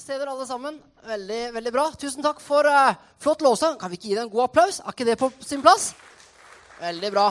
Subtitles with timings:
[0.00, 0.78] Se dere alle sammen.
[1.04, 1.82] Veldig, veldig bra.
[2.00, 3.74] Tusen takk for uh, flott lovsang.
[3.76, 4.78] Kan vi ikke gi deg en god applaus?
[4.80, 5.90] Er ikke det på sin plass?
[6.78, 7.24] Veldig bra.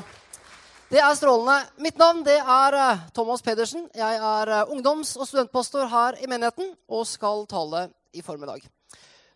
[0.92, 1.56] Det er strålende.
[1.82, 3.88] Mitt navn det er uh, Thomas Pedersen.
[3.98, 8.62] Jeg er uh, ungdoms- og studentpastor her i menigheten og skal tale i formiddag.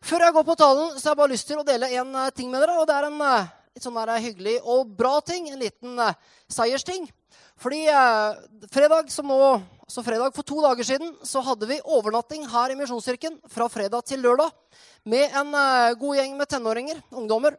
[0.05, 2.53] Før jeg går på talen, så har jeg bare lyst til å dele en ting
[2.53, 2.77] med dere.
[2.83, 5.49] Og det er en litt sånn der, hyggelig og bra ting.
[5.49, 6.05] En liten
[6.53, 7.09] seiersting.
[7.63, 7.85] Fordi
[8.73, 9.39] fredag som nå
[9.87, 14.05] så fredag for to dager siden så hadde vi overnatting her i Misjonskirken fra fredag
[14.07, 14.49] til lørdag
[15.11, 17.57] med en eh, god gjeng med tenåringer, ungdommer.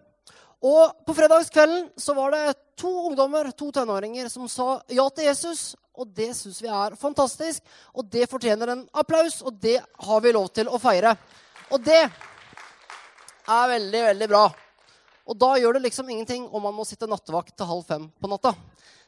[0.64, 5.74] Og på fredagskvelden så var det to ungdommer, to tenåringer, som sa ja til Jesus.
[5.94, 7.62] Og det syns vi er fantastisk,
[7.94, 11.12] og det fortjener en applaus, og det har vi lov til å feire.
[11.70, 14.48] Og det er veldig, veldig bra.
[15.24, 18.28] Og da gjør det liksom ingenting om man må sitte nattevakt til halv fem på
[18.28, 18.52] natta.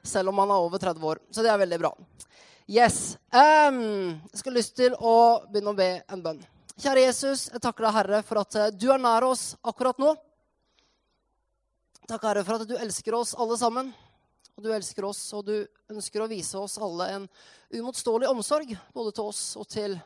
[0.06, 1.20] Selv om man er over 30 år.
[1.30, 1.92] Så det er veldig bra.
[2.66, 3.16] Yes.
[3.30, 5.16] Um, jeg skal lyst til å
[5.50, 6.40] begynne å be en bønn.
[6.76, 10.10] Kjære Jesus, jeg takker deg, Herre, for at eh, du er nær oss akkurat nå.
[12.06, 13.92] Takk, Herre, for at du elsker oss alle sammen.
[14.56, 15.54] Og du elsker oss, og du
[15.92, 17.28] ønsker å vise oss alle en
[17.76, 19.96] umotståelig omsorg, både til oss og til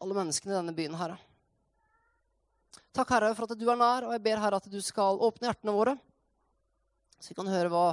[0.00, 1.18] alle menneskene i denne byen, Herre.
[2.94, 5.48] Takk, Herre, for at du er nær, og jeg ber, Herre, at du skal åpne
[5.50, 5.96] hjertene våre,
[7.18, 7.86] så vi kan høre hva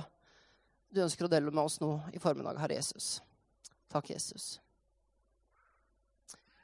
[0.92, 3.14] du ønsker å dele med oss nå i formiddag, Herre Jesus.
[3.92, 4.60] Takk, Jesus.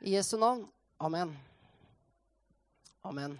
[0.03, 0.67] I Jesu navn.
[0.99, 1.31] Amen.
[3.07, 3.39] Amen.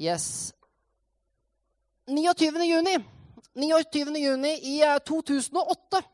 [0.00, 0.54] Yes.
[2.06, 2.64] 29.
[2.64, 2.96] juni.
[3.54, 4.16] 29.
[4.16, 5.98] juni i 2008.
[5.98, 6.08] Eh,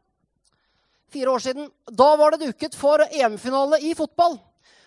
[1.09, 1.71] Fire år siden.
[1.87, 4.39] Da var det duket for EM-finale i fotball.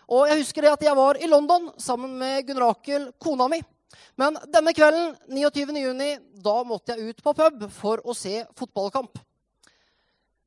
[0.10, 3.60] Og jeg husker det at jeg var i London sammen med Gunn Rakel, kona mi.
[4.18, 5.76] Men denne kvelden, 29.
[5.78, 6.10] juni,
[6.42, 9.22] da måtte jeg ut på pub for å se fotballkamp.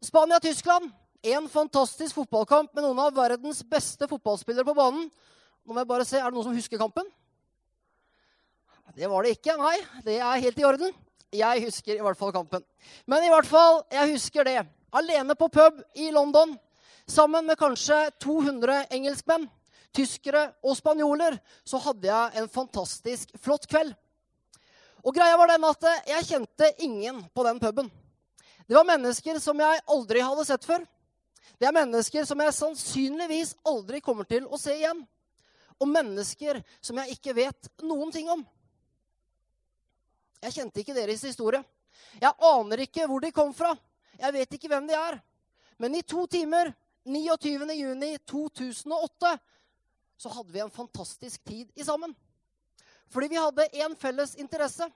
[0.02, 0.90] Spania-Tyskland.
[1.22, 5.06] En fantastisk fotballkamp med noen av verdens beste fotballspillere på banen.
[5.62, 7.06] Nå må jeg bare se, Er det noen som husker kampen?
[8.98, 9.54] Det var det ikke.
[9.56, 10.90] Nei, det er helt i orden.
[11.32, 12.64] Jeg husker i hvert fall kampen.
[13.06, 14.58] Men i hvert fall, jeg husker det.
[14.92, 16.58] Alene på pub i London
[17.06, 19.48] sammen med kanskje 200 engelskmenn,
[19.92, 23.92] tyskere og spanjoler, så hadde jeg en fantastisk flott kveld.
[25.02, 27.90] Og greia var den at jeg kjente ingen på den puben.
[28.68, 30.84] Det var mennesker som jeg aldri hadde sett før.
[31.58, 35.02] Det er mennesker som jeg sannsynligvis aldri kommer til å se igjen.
[35.82, 38.44] Og mennesker som jeg ikke vet noen ting om.
[40.42, 41.62] Jeg kjente ikke deres historie.
[42.22, 43.74] Jeg aner ikke hvor de kom fra.
[44.18, 45.18] Jeg vet ikke hvem de er.
[45.82, 46.70] Men i to timer,
[47.04, 47.72] 29.
[47.74, 49.38] juni 2008,
[50.16, 52.14] så hadde vi en fantastisk tid i sammen.
[53.10, 54.86] Fordi vi hadde én felles interesse.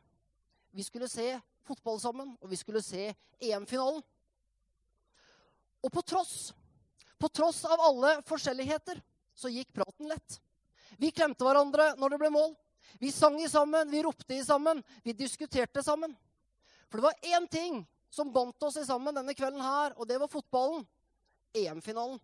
[0.70, 4.02] Vi skulle se fotball sammen, og vi skulle se EM-finalen.
[5.82, 6.54] Og på tross,
[7.18, 9.02] på tross av alle forskjelligheter,
[9.34, 10.38] så gikk praten lett.
[10.96, 12.54] Vi klemte hverandre når det ble mål.
[13.02, 16.14] Vi sang i sammen, vi ropte i sammen, vi diskuterte sammen.
[16.88, 20.20] For det var én ting som bandt oss i sammen denne kvelden her, og det
[20.22, 20.86] var fotballen.
[21.56, 22.20] EM-finalen.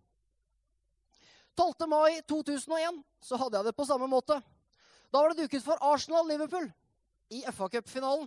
[1.55, 1.87] 12.
[1.89, 4.39] mai 2001 så hadde jeg det på samme måte.
[5.13, 6.65] Da var det duket for Arsenal-Liverpool
[7.33, 8.25] i FA-cupfinalen.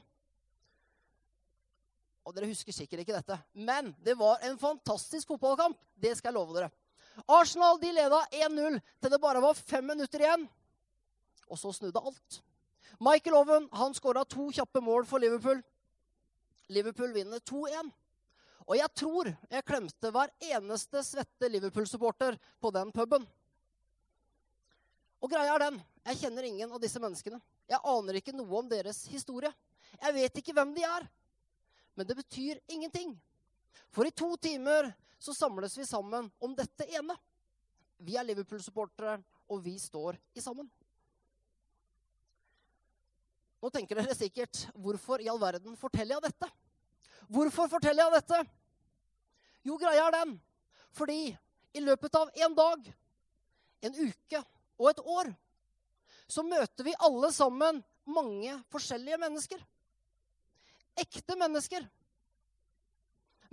[2.26, 5.78] Og dere husker sikkert ikke dette, men det var en fantastisk fotballkamp.
[5.94, 6.70] Det skal jeg love dere.
[7.30, 10.46] Arsenal de leda 1-0 til det bare var fem minutter igjen.
[11.46, 12.40] Og så snudde alt.
[12.98, 15.62] Michael Owen han skåra to kjappe mål for Liverpool.
[16.68, 17.92] Liverpool vinner 2-1.
[18.66, 23.27] Og jeg tror jeg klemte hver eneste svette Liverpool-supporter på den puben.
[25.22, 27.41] Og greia er den jeg kjenner ingen av disse menneskene.
[27.66, 29.50] Jeg aner ikke noe om deres historie.
[29.99, 31.06] Jeg vet ikke hvem de er.
[31.99, 33.16] Men det betyr ingenting.
[33.91, 37.16] For i to timer så samles vi sammen om dette ene.
[37.98, 39.16] Vi er Liverpool-supportere,
[39.48, 40.69] og vi står i sammen.
[43.62, 46.50] Nå tenker dere sikkert hvorfor i all verden forteller jeg dette?
[47.32, 48.42] Hvorfor forteller jeg dette?
[49.66, 50.37] Jo, greia er den.
[50.97, 51.34] Fordi
[51.76, 52.87] i løpet av en dag,
[53.84, 54.42] en uke
[54.78, 55.33] og et år
[56.27, 59.60] så møter vi alle sammen mange forskjellige mennesker.
[60.98, 61.86] Ekte mennesker.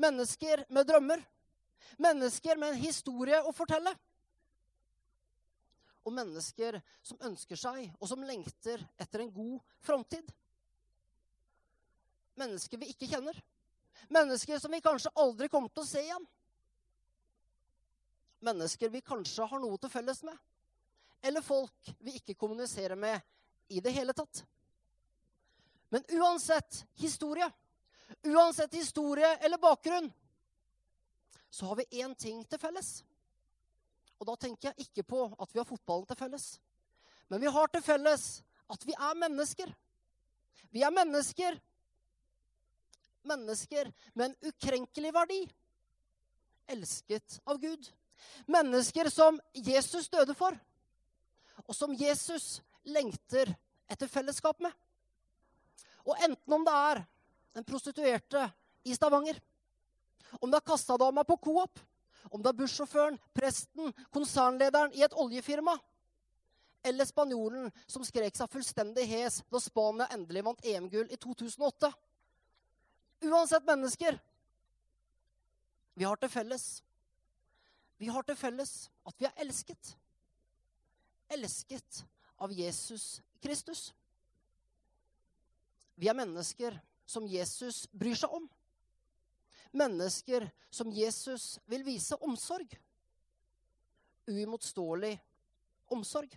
[0.02, 1.22] Mennesker med drømmer.
[2.02, 3.94] Mennesker med en historie å fortelle.
[6.04, 10.34] Og mennesker som ønsker seg, og som lengter etter en god framtid.
[12.40, 13.38] Mennesker vi ikke kjenner.
[14.08, 16.26] Mennesker som vi kanskje aldri kommer til å se igjen.
[18.44, 20.36] Mennesker vi kanskje har noe til felles med.
[21.24, 23.22] Eller folk vi ikke kommuniserer med
[23.72, 24.44] i det hele tatt.
[25.94, 27.48] Men uansett historie,
[28.24, 30.12] uansett historie eller bakgrunn,
[31.50, 33.04] så har vi én ting til felles.
[34.20, 36.48] Og da tenker jeg ikke på at vi har fotballen til felles.
[37.30, 38.26] Men vi har til felles
[38.74, 39.70] at vi er mennesker.
[40.74, 41.60] Vi er mennesker.
[43.24, 45.42] Mennesker med en ukrenkelig verdi.
[46.68, 47.90] Elsket av Gud.
[48.46, 50.56] Mennesker som Jesus døde for,
[51.68, 53.52] og som Jesus lengter
[53.92, 54.72] etter fellesskap med.
[56.04, 57.04] Og enten om det er
[57.56, 58.48] den prostituerte
[58.84, 59.40] i Stavanger,
[60.42, 61.80] om det er kassadama på Coop,
[62.32, 65.76] om det er bussjåføren, presten, konsernlederen i et oljefirma,
[66.84, 71.92] eller spanjolen som skrek seg fullstendig hes da Spania endelig vant EM-gull i 2008.
[73.24, 74.20] Uansett mennesker.
[75.94, 76.84] Vi har til felles
[78.02, 78.72] Vi har til felles
[79.08, 79.94] at vi er elsket.
[81.32, 82.04] Elsket
[82.44, 83.94] av Jesus Kristus.
[85.96, 86.76] Vi er mennesker
[87.06, 88.50] som Jesus bryr seg om.
[89.72, 92.76] Mennesker som Jesus vil vise omsorg.
[94.28, 95.16] Uimotståelig
[95.94, 96.36] omsorg.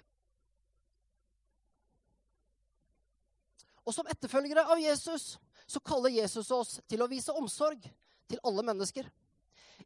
[3.87, 5.37] Og som etterfølgere av Jesus
[5.67, 7.83] så kaller Jesus oss til å vise omsorg
[8.31, 9.09] til alle mennesker.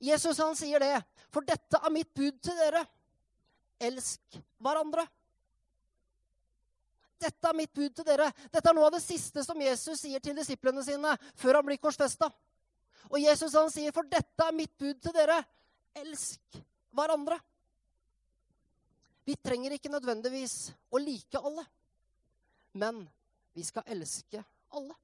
[0.01, 0.95] Jesus han sier det,
[1.33, 2.85] for dette er mitt bud til dere.
[3.81, 5.07] Elsk hverandre.
[7.21, 8.31] Dette er mitt bud til dere.
[8.53, 11.81] Dette er noe av det siste som Jesus sier til disiplene sine før han blir
[11.81, 12.31] korsfesta.
[13.11, 15.41] Og Jesus han sier, for dette er mitt bud til dere.
[16.01, 16.61] Elsk
[16.97, 17.37] hverandre.
[19.29, 21.63] Vi trenger ikke nødvendigvis å like alle,
[22.73, 23.03] men
[23.55, 24.41] vi skal elske
[24.75, 24.97] alle.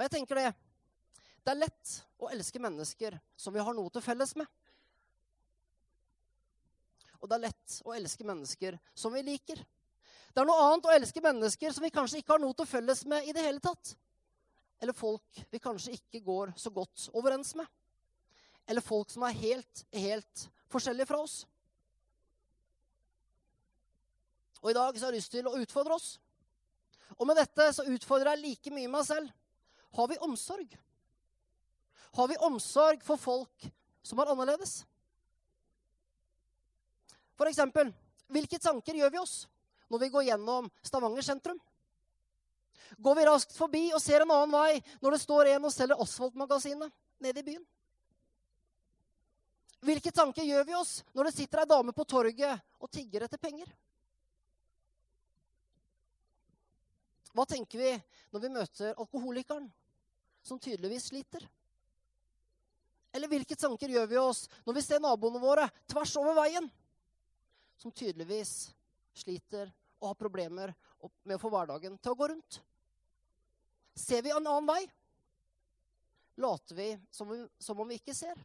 [0.00, 0.50] Og jeg tenker det.
[1.44, 4.46] Det er lett å elske mennesker som vi har noe til felles med.
[7.20, 9.60] Og det er lett å elske mennesker som vi liker.
[10.32, 13.04] Det er noe annet å elske mennesker som vi kanskje ikke har noe til felles
[13.12, 13.92] med i det hele tatt.
[14.80, 17.68] Eller folk vi kanskje ikke går så godt overens med.
[18.64, 21.42] Eller folk som er helt, helt forskjellige fra oss.
[24.64, 26.14] Og i dag så har jeg lyst til å utfordre oss.
[27.18, 29.28] Og med dette så utfordrer jeg like mye meg selv.
[29.96, 30.78] Har vi omsorg?
[32.12, 33.66] Har vi omsorg for folk
[34.02, 34.80] som er annerledes?
[37.38, 37.92] For eksempel,
[38.30, 39.34] hvilke tanker gjør vi oss
[39.90, 41.58] når vi går gjennom Stavanger sentrum?
[42.98, 46.02] Går vi raskt forbi og ser en annen vei når det står en og selger
[46.02, 46.90] Asfaltmagasinet
[47.22, 47.62] nede i byen?
[49.80, 53.40] Hvilke tanker gjør vi oss når det sitter ei dame på torget og tigger etter
[53.40, 53.70] penger?
[57.32, 57.92] Hva tenker vi
[58.34, 59.70] når vi møter alkoholikeren,
[60.42, 61.46] som tydeligvis sliter?
[63.12, 66.68] Eller hvilke tanker gjør vi oss når vi ser naboene våre tvers over veien,
[67.80, 68.70] som tydeligvis
[69.16, 70.74] sliter og har problemer
[71.24, 72.60] med å få hverdagen til å gå rundt?
[73.98, 74.84] Ser vi en annen vei?
[76.40, 78.38] Later vi som, vi som om vi ikke ser?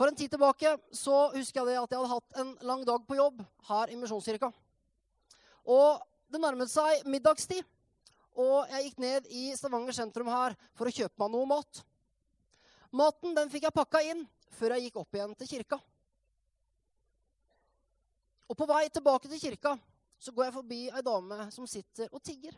[0.00, 3.18] For en tid tilbake så husker jeg at jeg hadde hatt en lang dag på
[3.18, 4.48] jobb her i Misjonskirka.
[5.68, 6.00] Og
[6.32, 7.66] det nærmet seg middagstid,
[8.38, 11.82] og jeg gikk ned i Stavanger sentrum her for å kjøpe meg noe mat.
[12.94, 14.24] Maten den fikk jeg pakka inn
[14.58, 15.78] før jeg gikk opp igjen til kirka.
[18.50, 19.76] Og på vei tilbake til kirka
[20.20, 22.56] så går jeg forbi ei dame som sitter og tigger.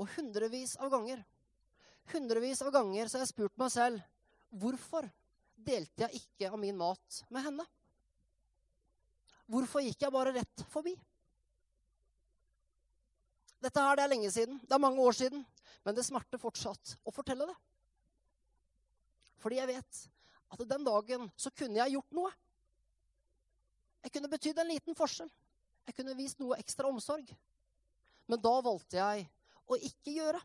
[0.00, 1.20] Og hundrevis av ganger
[2.10, 4.02] hundrevis av ganger så har jeg spurt meg selv
[4.62, 5.06] hvorfor
[5.62, 7.66] delte jeg ikke av min mat med henne?
[9.52, 10.94] Hvorfor gikk jeg bare rett forbi?
[13.62, 14.58] Dette her, det er lenge siden.
[14.62, 15.44] Det er mange år siden.
[15.86, 17.58] Men det smerter fortsatt å fortelle det.
[19.42, 20.00] Fordi jeg vet
[20.52, 22.32] at den dagen så kunne jeg gjort noe.
[24.02, 25.30] Jeg kunne betydd en liten forskjell.
[25.86, 27.30] Jeg kunne vist noe ekstra omsorg.
[28.30, 29.26] Men da valgte jeg
[29.66, 30.42] å ikke gjøre.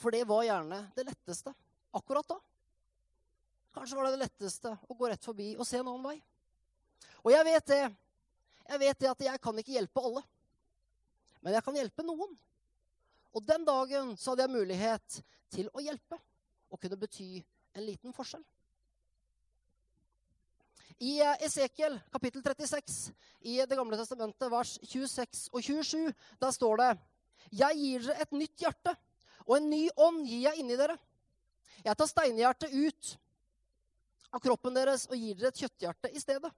[0.00, 1.52] For det var gjerne det letteste
[1.94, 2.38] akkurat da.
[3.72, 6.16] Kanskje var det det letteste å gå rett forbi og se en annen vei.
[7.22, 7.82] Og jeg vet det.
[8.68, 10.22] Jeg vet det at jeg kan ikke hjelpe alle.
[11.42, 12.34] Men jeg kan hjelpe noen.
[13.32, 15.20] Og den dagen så hadde jeg mulighet
[15.52, 16.18] til å hjelpe
[16.72, 17.42] og kunne bety
[17.76, 18.42] en liten forskjell.
[21.02, 22.98] I eh, Esekiel kapittel 36
[23.50, 26.90] i Det gamle testamentet, vers 26 og 27, der står det
[27.50, 28.94] Jeg gir dere et nytt hjerte,
[29.48, 30.94] og en ny ånd gir jeg inni dere.
[31.82, 33.14] Jeg tar steinhjertet ut
[34.32, 36.52] av kroppen deres og gir dere et kjøtthjerte i stedet.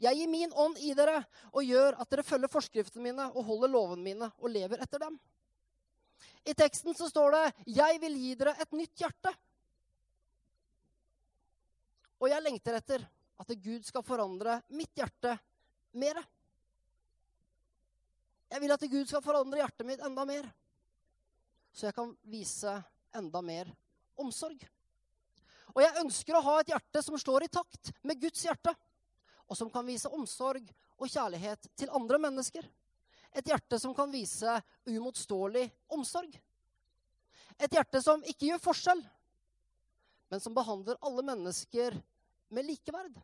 [0.00, 1.20] Jeg gir min ånd i dere
[1.52, 5.18] og gjør at dere følger forskriftene mine og holder lovene mine og lever etter dem.
[6.44, 9.34] I teksten så står det 'Jeg vil gi dere et nytt hjerte'.
[12.20, 13.06] Og jeg lengter etter
[13.40, 15.38] at Gud skal forandre mitt hjerte
[15.92, 16.20] mer.
[18.50, 20.50] Jeg vil at Gud skal forandre hjertet mitt enda mer.
[21.72, 22.74] Så jeg kan vise
[23.14, 23.70] enda mer
[24.20, 24.60] omsorg.
[25.70, 28.74] Og jeg ønsker å ha et hjerte som står i takt med Guds hjerte,
[29.50, 30.68] og som kan vise omsorg
[31.00, 32.66] og kjærlighet til andre mennesker.
[33.34, 34.54] Et hjerte som kan vise
[34.86, 36.30] umotståelig omsorg.
[37.58, 39.02] Et hjerte som ikke gjør forskjell,
[40.30, 41.98] men som behandler alle mennesker
[42.54, 43.18] med likeverd.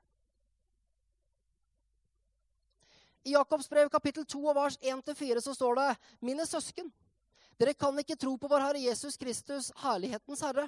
[3.27, 5.89] I Jakobs brev kapittel 2 vers 1-4 så står det
[6.23, 6.91] Mine søsken,
[7.59, 10.67] dere kan ikke tro på vår Herre Jesus Kristus, herlighetens Herre,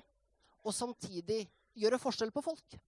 [0.64, 1.44] og samtidig
[1.78, 2.78] gjøre forskjell på folk.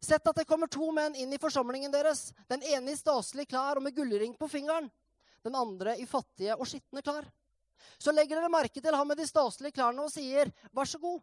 [0.00, 3.80] Sett at det kommer to menn inn i forsamlingen deres, den ene i staselige klær
[3.80, 4.86] og med gullring på fingeren,
[5.42, 7.26] den andre i fattige og skitne klær.
[7.98, 11.20] Så legger dere merke til ham med de staselige klærne og sier, 'Vær så god,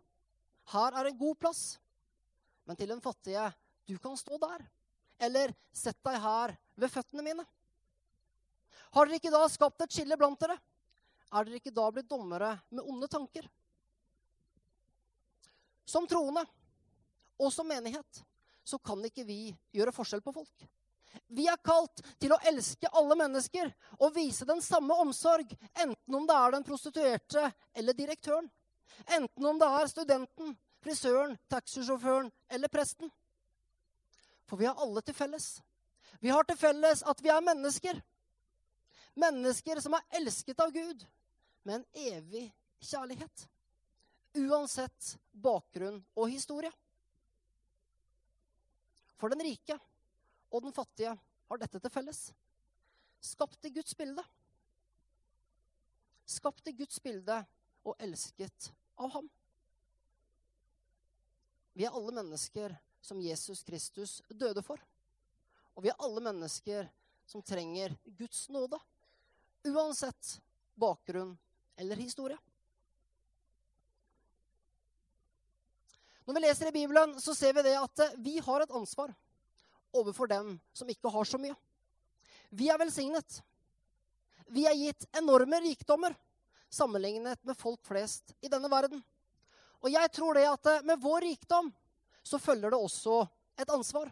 [0.74, 1.79] her er en god plass.'
[2.65, 3.53] Men til den fattige,
[3.88, 4.67] 'Du kan stå der.'
[5.20, 7.48] Eller 'Sett deg her ved føttene mine'.
[8.91, 10.60] Har dere ikke da skapt et skille blant dere?
[11.32, 13.48] Er dere ikke da blitt dommere med onde tanker?
[15.86, 16.46] Som troende
[17.39, 18.24] og som menighet
[18.65, 19.39] så kan ikke vi
[19.75, 20.65] gjøre forskjell på folk.
[21.27, 23.69] Vi er kalt til å elske alle mennesker
[24.00, 28.50] og vise den samme omsorg, enten om det er den prostituerte eller direktøren.
[29.05, 33.12] Enten om det er studenten, frisøren, taxisjåføren eller presten.
[34.45, 35.55] For vi har alle til felles.
[36.19, 38.00] Vi har til felles at vi er mennesker.
[39.15, 41.05] Mennesker som er elsket av Gud
[41.65, 42.48] med en evig
[42.84, 43.48] kjærlighet.
[44.36, 46.72] Uansett bakgrunn og historie.
[49.19, 49.77] For den rike
[50.51, 51.13] og den fattige
[51.50, 52.22] har dette til felles.
[53.24, 54.24] Skapt i Guds bilde.
[56.25, 57.38] Skapt i Guds bilde
[57.86, 59.29] og elsket av ham.
[61.75, 64.79] Vi er alle mennesker som Jesus Kristus døde for.
[65.75, 66.88] Og vi er alle mennesker
[67.27, 68.79] som trenger Guds nåde.
[69.65, 70.38] Uansett
[70.79, 71.36] bakgrunn
[71.75, 72.38] eller historie.
[76.25, 79.13] Når vi leser i Bibelen, så ser vi det at eh, vi har et ansvar
[79.96, 81.55] overfor dem som ikke har så mye.
[82.50, 83.41] Vi er velsignet.
[84.50, 86.15] Vi er gitt enorme rikdommer
[86.70, 89.01] sammenlignet med folk flest i denne verden.
[89.86, 91.70] Og jeg tror det at eh, med vår rikdom
[92.25, 93.22] så følger det også
[93.62, 94.10] et ansvar.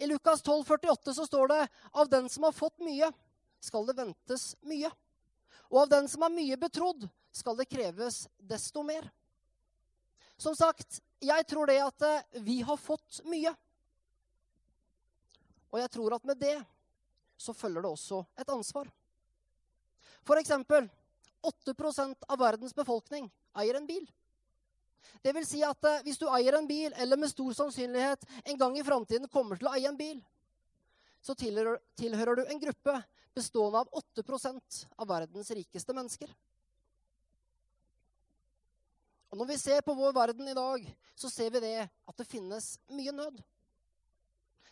[0.00, 3.10] I Lukas 12, 48 så står det av den som har fått mye,
[3.60, 4.88] skal det ventes mye.
[5.68, 9.04] Og av den som er mye betrodd, skal det kreves desto mer.
[10.42, 13.52] Som sagt, jeg tror det at eh, vi har fått mye.
[15.70, 16.56] Og jeg tror at med det
[17.38, 18.90] så følger det også et ansvar.
[20.26, 20.88] For eksempel
[21.42, 21.74] 8
[22.28, 24.04] av verdens befolkning eier en bil.
[25.22, 28.58] Det vil si at eh, hvis du eier en bil, eller med stor sannsynlighet en
[28.58, 30.18] gang i framtiden kommer til å eie en bil,
[31.22, 32.96] så tilhører, du en gruppe
[33.34, 36.30] bestående av 8% av verdens rikeste mennesker.
[39.32, 40.84] Og Når vi ser på vår verden i dag,
[41.16, 43.38] så ser vi det at det finnes mye nød.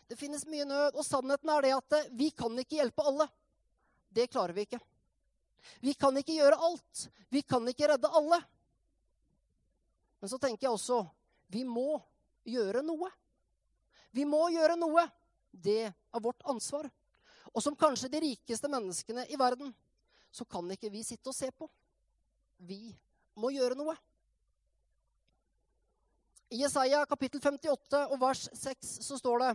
[0.05, 3.25] Det finnes mye nød, og sannheten er det at vi kan ikke hjelpe alle.
[4.13, 4.79] Det klarer vi ikke.
[5.81, 7.07] Vi kan ikke gjøre alt.
[7.33, 8.37] Vi kan ikke redde alle.
[10.21, 10.99] Men så tenker jeg også
[11.51, 11.97] vi må
[12.45, 13.09] gjøre noe.
[14.13, 15.07] Vi må gjøre noe.
[15.51, 16.85] Det er vårt ansvar.
[17.49, 19.73] Og som kanskje de rikeste menneskene i verden,
[20.31, 21.65] så kan ikke vi sitte og se på.
[22.61, 22.93] Vi
[23.35, 23.97] må gjøre noe.
[26.51, 29.51] I Jesaja kapittel 58 og vers 6 så står det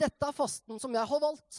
[0.00, 1.58] Dette er fasten som jeg har valgt.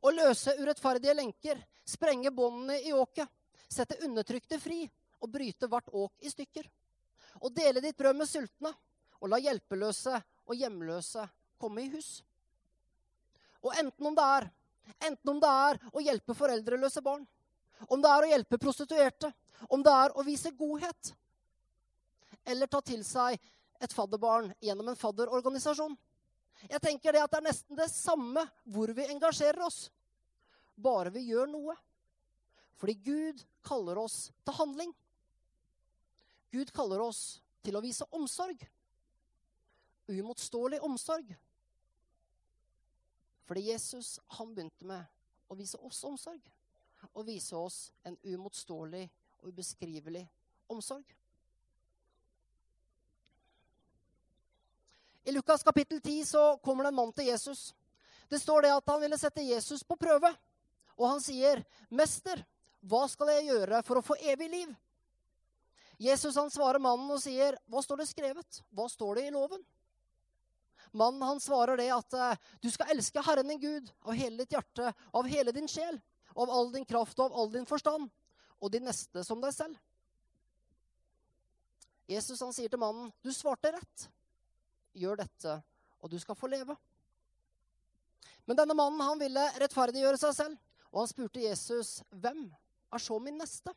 [0.00, 3.28] Å løse urettferdige lenker, sprenge båndene i åket,
[3.68, 4.86] sette undertrykte fri
[5.20, 6.64] og bryte hvert åk i stykker.
[7.44, 8.72] Og dele ditt brød med sultne
[9.20, 10.16] og la hjelpeløse
[10.48, 11.28] og hjemløse
[11.60, 12.22] komme i hus.
[13.60, 14.52] Og enten om det er
[15.04, 17.28] enten om det er å hjelpe foreldreløse barn,
[17.92, 19.28] om det er å hjelpe prostituerte,
[19.68, 21.12] om det er å vise godhet,
[22.44, 23.38] eller ta til seg
[23.82, 25.94] et fadderbarn gjennom en fadderorganisasjon.
[26.70, 29.86] Jeg tenker det at det er nesten det samme hvor vi engasjerer oss.
[30.74, 31.74] Bare vi gjør noe.
[32.78, 34.92] Fordi Gud kaller oss til handling.
[36.52, 38.62] Gud kaller oss til å vise omsorg.
[40.10, 41.30] Umotståelig omsorg.
[43.46, 46.42] Fordi Jesus han begynte med å vise oss omsorg.
[47.12, 49.06] Og vise oss en umotståelig
[49.40, 50.24] og ubeskrivelig
[50.70, 51.06] omsorg.
[55.24, 57.74] I Lukas kapittel 10 så kommer det en mann til Jesus.
[58.28, 60.32] Det står det at han ville sette Jesus på prøve.
[60.98, 62.44] Og han sier, 'Mester,
[62.82, 64.76] hva skal jeg gjøre for å få evig liv?'
[66.02, 68.62] Jesus han svarer mannen og sier, 'Hva står det skrevet?
[68.74, 69.64] Hva står det i loven?'
[70.92, 74.52] Mannen han svarer det at eh, du skal elske Herren din Gud av hele ditt
[74.52, 76.00] hjerte, av hele din sjel,
[76.36, 78.10] av all din kraft og av all din forstand,
[78.60, 79.78] og din neste som deg selv.
[82.08, 84.08] Jesus han sier til mannen, 'Du svarte rett.
[84.92, 85.62] Gjør dette,
[86.00, 86.76] og du skal få leve.'
[88.46, 90.58] Men denne mannen han ville rettferdiggjøre seg selv,
[90.90, 92.50] og han spurte Jesus, 'Hvem
[92.92, 93.74] er så min neste?'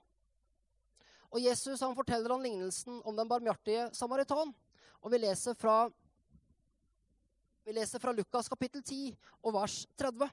[1.35, 4.53] Og Jesus han forteller han lignelsen om den barmhjertige samaritan.
[5.03, 5.89] Og vi leser fra,
[7.65, 9.11] vi leser fra Lukas kapittel 10
[9.43, 10.29] og vers 30.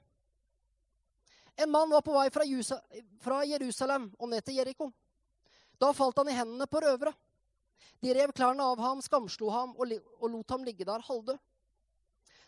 [1.57, 4.93] En mann var på vei fra, Jerusalem og ned til Jeriko.
[5.81, 7.13] Da falt han i hendene på røvere.
[8.03, 11.39] De rev klærne av ham, skamslo ham og, og lot ham ligge der halvdød.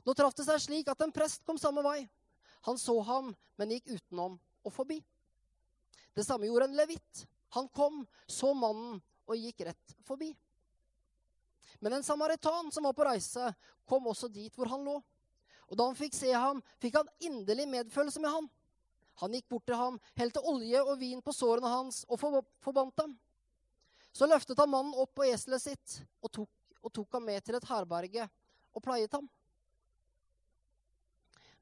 [0.04, 2.02] Nå traff det seg slik at en prest kom samme vei.
[2.68, 4.98] Han så ham, men gikk utenom og forbi.
[6.14, 7.24] Det samme gjorde en levitt.
[7.56, 8.98] Han kom, så mannen
[9.28, 10.32] og gikk rett forbi.
[11.80, 13.50] Men en samaritan som var på reise,
[13.88, 14.98] kom også dit hvor han lå.
[15.70, 18.48] Og da han fikk se ham, fikk han inderlig medfølelse med ham.
[19.22, 23.14] Han gikk bort til ham, helte olje og vin på sårene hans og forbandt dem.
[24.14, 26.50] Så løftet han mannen opp på eselet sitt og tok,
[26.84, 28.28] og tok ham med til et herberge
[28.74, 29.26] og pleiet ham.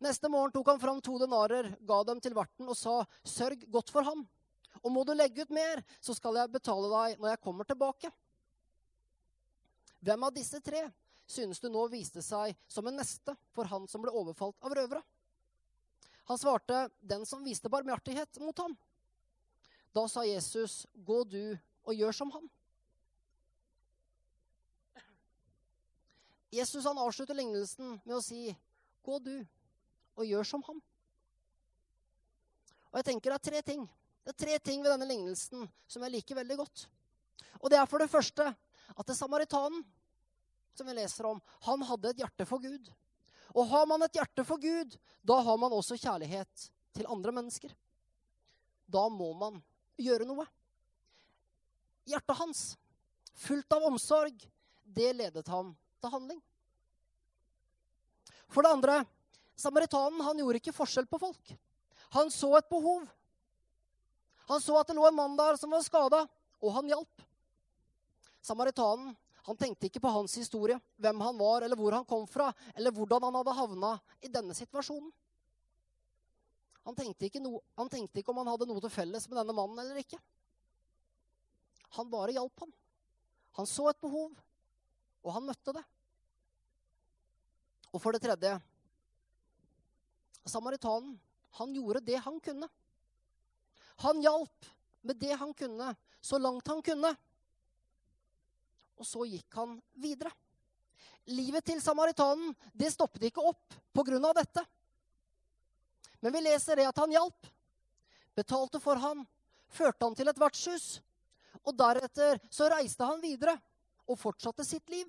[0.02, 3.92] Neste morgen tok han fram to denarer, ga dem til verten og sa, sørg godt
[3.94, 4.24] for ham.
[4.82, 8.10] Og må du legge ut mer, så skal jeg betale deg når jeg kommer tilbake.
[10.02, 10.88] Hvem av disse tre
[11.30, 15.04] synes du nå viste seg som en neste for han som ble overfalt av røvere?
[16.30, 18.76] Han svarte, 'Den som viste barmhjertighet mot ham.'
[19.94, 22.48] Da sa Jesus, 'Gå du og gjør som ham'.
[26.52, 28.56] Jesus han avslutter lignelsen med å si,
[29.02, 29.46] 'Gå du
[30.16, 30.82] og gjør som ham'.
[32.92, 33.88] Og jeg tenker Det er tre ting
[34.24, 36.86] Det er tre ting ved denne lignelsen som jeg liker veldig godt.
[37.60, 38.44] Og det er for det første
[38.96, 39.84] at det samaritanen
[40.74, 42.92] som vi leser om, han hadde et hjerte for Gud.
[43.52, 47.74] Og har man et hjerte for Gud, da har man også kjærlighet til andre mennesker.
[48.88, 49.58] Da må man
[50.00, 50.46] gjøre noe.
[52.08, 52.62] Hjertet hans,
[53.44, 54.34] fullt av omsorg,
[54.84, 56.40] det ledet ham til handling.
[58.52, 58.96] For det andre,
[59.56, 61.54] samaritanen han gjorde ikke forskjell på folk.
[62.12, 63.06] Han så et behov.
[64.50, 66.26] Han så at det lå en mann der som var skada,
[66.60, 67.24] og han hjalp.
[68.42, 69.14] Samaritanen
[69.46, 72.94] han tenkte ikke på hans historie, hvem han var, eller hvor han kom fra, eller
[72.94, 75.10] hvordan han hadde havna i denne situasjonen.
[76.86, 79.82] Han tenkte, no, han tenkte, ikke om han hadde noe til felles med denne mannen
[79.82, 80.18] eller ikke.
[81.96, 82.72] Han bare hjalp ham.
[83.58, 84.32] Han så et behov,
[85.22, 85.82] og han møtte det.
[87.92, 88.54] Og for det tredje
[90.48, 91.18] Samaritanen,
[91.60, 92.66] han gjorde det han kunne.
[94.02, 94.70] Han hjalp
[95.06, 97.12] med det han kunne, så langt han kunne.
[98.98, 100.32] Og så gikk han videre.
[101.30, 104.32] Livet til samaritanen det stoppet ikke opp pga.
[104.34, 104.64] dette.
[106.20, 107.46] Men vi leser det at han hjalp,
[108.34, 109.26] betalte for han,
[109.68, 111.00] førte han til et vertshus.
[111.68, 113.56] Og deretter så reiste han videre
[114.08, 115.06] og fortsatte sitt liv.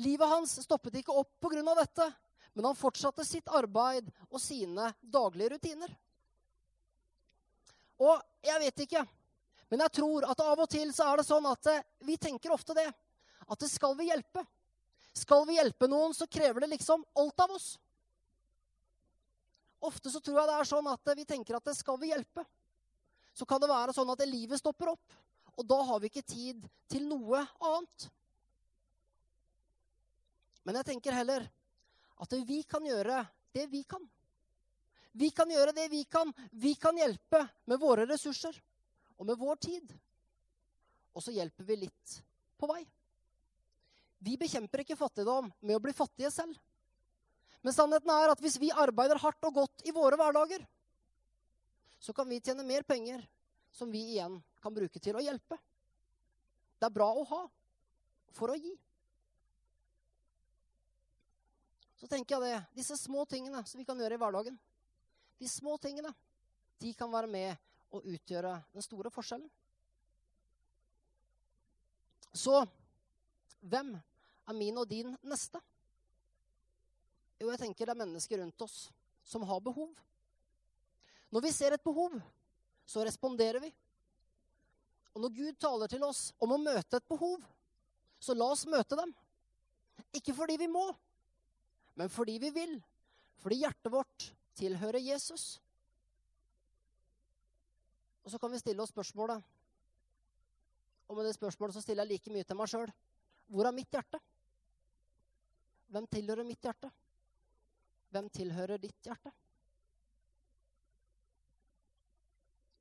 [0.00, 1.74] Livet hans stoppet ikke opp pga.
[1.76, 2.12] dette,
[2.54, 5.92] men han fortsatte sitt arbeid og sine daglige rutiner.
[8.00, 9.04] Og jeg vet ikke
[9.72, 12.52] men jeg tror at av og til så er det sånn at eh, vi tenker
[12.52, 12.90] ofte det.
[13.48, 14.42] At det skal vi hjelpe.
[15.16, 17.70] Skal vi hjelpe noen, så krever det liksom alt av oss.
[19.80, 22.10] Ofte så tror jeg det er sånn at eh, vi tenker at det skal vi
[22.12, 22.44] hjelpe.
[23.32, 25.14] Så kan det være sånn at livet stopper opp,
[25.56, 28.08] og da har vi ikke tid til noe annet.
[30.62, 31.46] Men jeg tenker heller
[32.22, 33.22] at vi kan gjøre
[33.56, 34.04] det vi kan.
[35.12, 36.30] Vi kan gjøre det vi kan.
[36.50, 38.56] Vi kan hjelpe med våre ressurser
[39.18, 39.94] og med vår tid.
[41.12, 42.18] Og så hjelper vi litt
[42.56, 42.82] på vei.
[44.22, 46.54] Vi bekjemper ikke fattigdom med å bli fattige selv.
[47.62, 50.64] Men sannheten er at hvis vi arbeider hardt og godt i våre hverdager,
[52.02, 53.22] så kan vi tjene mer penger
[53.70, 55.54] som vi igjen kan bruke til å hjelpe.
[56.78, 57.42] Det er bra å ha
[58.34, 58.72] for å gi.
[62.02, 64.58] Så tenker jeg det, disse små tingene som vi kan gjøre i hverdagen,
[65.38, 66.10] de små tingene,
[66.82, 69.46] de kan være med å utgjøre den store forskjellen.
[72.34, 72.64] Så
[73.62, 75.62] hvem er min og din neste?
[77.38, 78.88] Jo, jeg tenker det er mennesker rundt oss
[79.22, 79.92] som har behov.
[81.32, 82.18] Når vi ser et behov,
[82.84, 83.72] så responderer vi.
[85.12, 87.40] Og når Gud taler til oss om å møte et behov,
[88.22, 89.12] så la oss møte dem.
[90.12, 90.84] Ikke fordi vi må,
[91.96, 92.76] men fordi vi vil.
[93.42, 95.56] Fordi hjertet vårt tilhører Jesus.
[98.22, 99.42] Og så kan vi stille oss spørsmålet
[101.10, 102.92] Og med det spørsmålet så stiller jeg like mye til meg sjøl.
[103.52, 104.20] Hvor er mitt hjerte?
[105.92, 106.88] Hvem tilhører mitt hjerte?
[108.14, 109.32] Hvem tilhører ditt hjerte?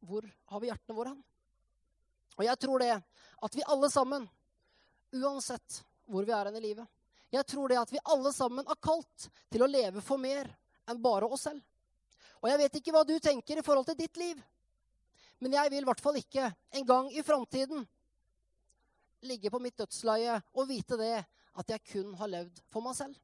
[0.02, 1.22] Hvor har vi hjertene våre hen?
[2.38, 2.94] Og jeg tror det
[3.46, 4.28] at vi alle sammen,
[5.12, 6.88] uansett hvor vi er hen i livet
[7.32, 10.50] Jeg tror det at vi alle sammen er kalt til å leve for mer
[10.90, 11.62] enn bare oss selv.
[12.42, 14.40] Og jeg vet ikke hva du tenker i forhold til ditt liv.
[15.40, 17.86] Men jeg vil i hvert fall ikke en gang i framtiden
[19.26, 23.16] ligge på mitt dødsleie og vite det at jeg kun har levd for meg selv.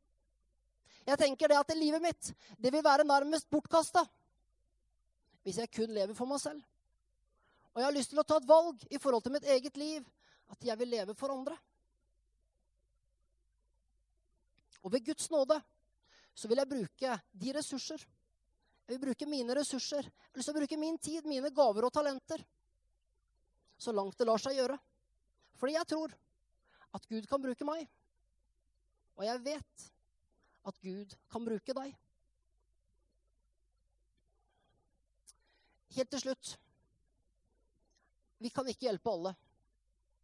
[1.08, 4.04] Jeg tenker det at livet mitt det vil være nærmest bortkasta
[5.48, 6.60] hvis jeg kun lever for meg selv.
[7.72, 10.04] Og jeg har lyst til å ta et valg i forhold til mitt eget liv
[10.52, 11.56] at jeg vil leve for andre.
[14.84, 15.56] Og ved Guds nåde
[16.36, 18.04] så vil jeg bruke de ressurser.
[18.88, 20.04] Jeg vil bruke mine ressurser.
[20.04, 22.44] Jeg har lyst til å bruke min tid, mine gaver og talenter.
[23.80, 24.76] Så langt det lar seg gjøre.
[25.60, 26.18] Fordi jeg tror
[26.98, 27.88] at Gud kan bruke meg.
[29.16, 29.88] Og jeg vet
[30.68, 31.96] at Gud kan bruke deg.
[35.98, 36.54] Helt til slutt
[38.38, 39.34] Vi kan ikke hjelpe alle,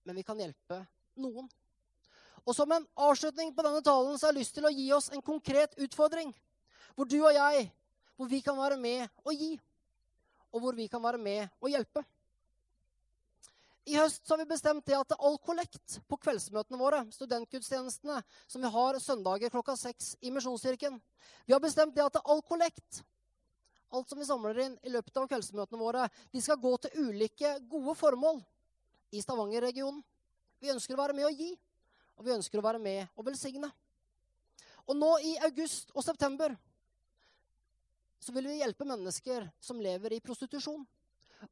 [0.06, 0.84] men vi kan hjelpe
[1.18, 1.48] noen.
[2.44, 5.10] Og som en avslutning på denne talen så har jeg lyst til å gi oss
[5.16, 6.34] en konkret utfordring.
[6.94, 7.70] Hvor du og jeg,
[8.14, 9.56] hvor vi kan være med og gi.
[10.54, 12.04] Og hvor vi kan være med og hjelpe.
[13.90, 18.72] I høst har vi bestemt det at all kollekt på kveldsmøtene våre, studentgudstjenestene som vi
[18.76, 21.02] har søndager klokka seks i Misjonskirken
[21.48, 23.02] Vi har bestemt det at all kollekt,
[23.94, 27.56] alt som vi samler inn i løpet av kveldsmøtene våre, de skal gå til ulike
[27.70, 28.42] gode formål
[29.14, 30.02] i Stavanger-regionen.
[30.60, 31.52] Vi ønsker å være med å gi,
[32.18, 33.70] og vi ønsker å være med å velsigne.
[34.88, 36.56] Og nå i august og september
[38.24, 40.84] så vil vi hjelpe mennesker som lever i prostitusjon.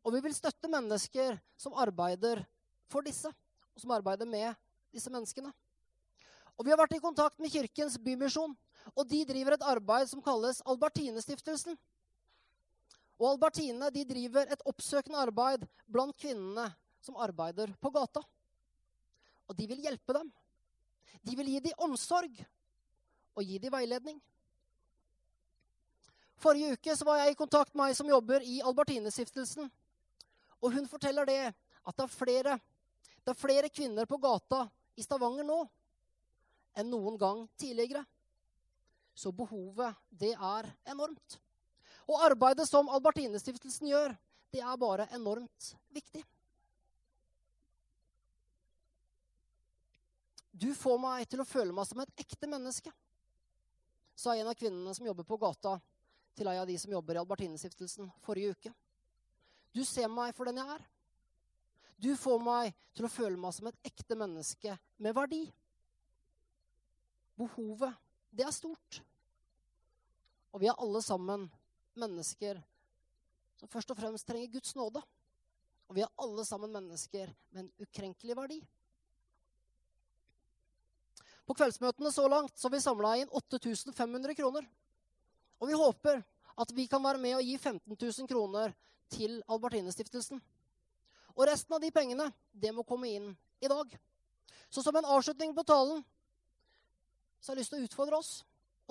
[0.01, 2.45] Og vi vil støtte mennesker som arbeider
[2.91, 3.27] for disse,
[3.75, 4.56] og som arbeider med
[4.95, 5.51] disse menneskene.
[6.58, 8.54] Og Vi har vært i kontakt med Kirkens Bymisjon,
[8.95, 11.77] og de driver et arbeid som kalles Albertinestiftelsen.
[13.21, 16.65] Og Albertine de driver et oppsøkende arbeid blant kvinnene
[17.05, 18.23] som arbeider på gata.
[19.45, 20.31] Og de vil hjelpe dem.
[21.21, 22.39] De vil gi dem omsorg
[23.38, 24.17] og gi dem veiledning.
[26.41, 29.69] Forrige uke var jeg i kontakt med ei som jobber i Albertinestiftelsen.
[30.62, 32.57] Og hun forteller det at det er flere,
[33.21, 34.63] det er flere kvinner på gata
[34.97, 35.60] i Stavanger nå
[36.81, 38.01] enn noen gang tidligere.
[39.13, 41.38] Så behovet, det er enormt.
[42.12, 44.13] Og arbeidet som Albertinestiftelsen gjør,
[44.52, 46.26] det er bare enormt viktig.
[50.52, 52.91] Du får meg til å føle meg som et ekte menneske,
[54.13, 55.78] sa en av kvinnene som jobber på gata,
[56.38, 58.74] til ei av de som jobber i Albertinestiftelsen forrige uke.
[59.71, 60.84] Du ser meg for den jeg er.
[62.02, 65.41] Du får meg til å føle meg som et ekte menneske med verdi.
[67.39, 67.95] Behovet,
[68.36, 69.02] det er stort.
[70.52, 71.47] Og vi er alle sammen
[71.99, 72.60] mennesker
[73.60, 75.01] som først og fremst trenger Guds nåde.
[75.89, 78.60] Og vi er alle sammen mennesker med en ukrenkelig verdi.
[81.45, 84.67] På kveldsmøtene så langt så har vi samla inn 8500 kroner.
[85.60, 86.21] Og vi håper
[86.62, 88.73] at vi kan være med og gi 15 000 kroner
[89.12, 90.41] til Albertinestiftelsen.
[91.36, 93.30] Og resten av de pengene, det må komme inn
[93.62, 93.91] i dag.
[94.71, 96.01] Så som en avslutning på talen
[97.41, 98.32] så har jeg lyst til å utfordre oss.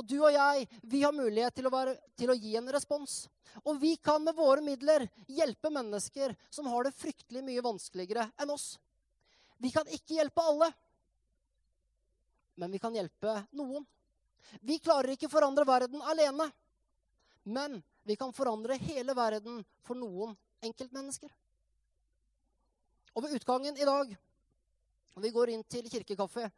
[0.01, 3.27] Og du og jeg, vi har mulighet til å, være, til å gi en respons.
[3.69, 8.55] Og vi kan med våre midler hjelpe mennesker som har det fryktelig mye vanskeligere enn
[8.55, 8.79] oss.
[9.61, 10.71] Vi kan ikke hjelpe alle,
[12.57, 13.85] men vi kan hjelpe noen.
[14.65, 16.49] Vi klarer ikke forandre verden alene.
[17.45, 20.35] Men vi kan forandre hele verden for noen
[20.65, 21.31] enkeltmennesker.
[23.17, 24.13] Og ved utgangen i dag,
[25.15, 26.49] når vi går inn til kirkekaffe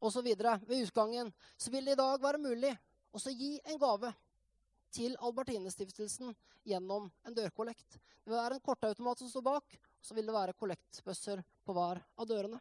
[0.00, 2.72] osv., ved utgangen, så vil det i dag være mulig
[3.16, 4.12] å gi en gave
[4.92, 6.34] til Albertinestiftelsen
[6.66, 7.96] gjennom en dørkollekt.
[7.96, 11.76] Det vil være en kortautomat som står bak, og så vil det være kollektbøsser på
[11.76, 12.60] hver av dørene.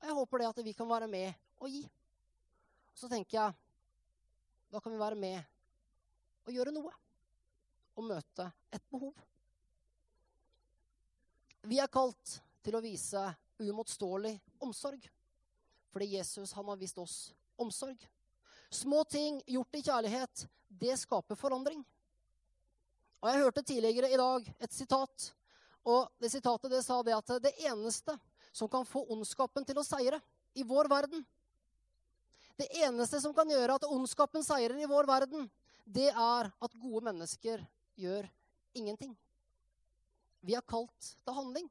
[0.00, 1.82] Og jeg håper det at vi kan være med og gi.
[2.92, 3.56] Og så tenker jeg
[4.72, 5.38] da kan vi være med
[6.46, 6.90] og gjøre noe
[7.96, 9.14] Og møte et behov.
[11.64, 13.22] Vi er kalt til å vise
[13.56, 15.06] uimotståelig omsorg.
[15.94, 17.16] Fordi Jesus han har vist oss
[17.56, 17.96] omsorg.
[18.70, 21.84] Små ting gjort i kjærlighet, det skaper forandring.
[23.22, 25.32] Og Jeg hørte tidligere i dag et sitat.
[25.84, 28.18] og Det sitatet det sa det at det eneste
[28.52, 30.20] som kan få ondskapen til å seire
[30.54, 31.24] i vår verden
[32.56, 35.50] Det eneste som kan gjøre at ondskapen seirer i vår verden,
[35.84, 37.60] det er at gode mennesker
[38.00, 38.24] gjør
[38.72, 39.12] ingenting.
[40.40, 41.68] Vi er kalt til handling.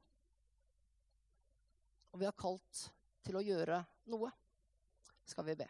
[2.12, 2.84] Og vi er kalt
[3.26, 3.80] til å gjøre
[4.12, 4.30] noe.
[5.26, 5.66] Skal vi be.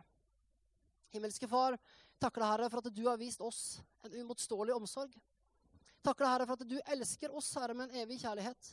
[1.15, 1.77] Himmelske Far,
[2.23, 5.15] takker deg, Herre, for at du har vist oss en umotståelig omsorg.
[6.07, 8.73] Takker deg, Herre, for at du elsker oss, Herre, med en evig kjærlighet.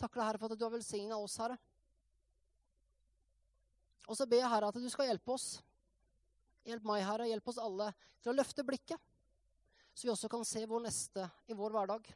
[0.00, 1.58] Takker deg, Herre, for at du har velsigna oss, Herre.
[4.10, 5.60] Og så ber jeg, Herre, at du skal hjelpe oss.
[6.66, 9.00] Hjelp meg, Herre, hjelp oss alle til å løfte blikket,
[9.94, 12.08] så vi også kan se vår neste i vår hverdag.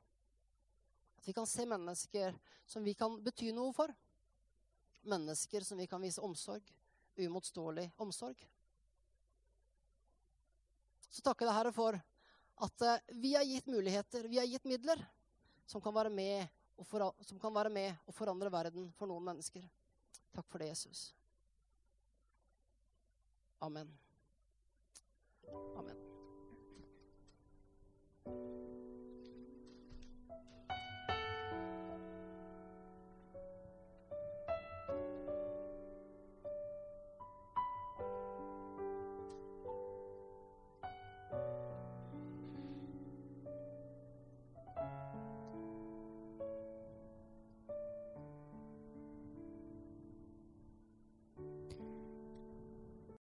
[1.19, 2.35] At vi kan se mennesker
[2.67, 3.93] som vi kan bety noe for.
[5.09, 6.65] Mennesker som vi kan vise omsorg.
[7.17, 8.41] Uimotståelig omsorg.
[11.15, 11.99] Så takker jeg Herre, for
[12.67, 14.99] at eh, vi er gitt muligheter, vi er gitt midler,
[15.67, 17.07] som kan være med og, for,
[17.55, 19.63] være med og forandre verden for noen mennesker.
[20.35, 21.13] Takk for det, Jesus.
[23.63, 23.95] Amen.
[25.79, 26.03] Amen.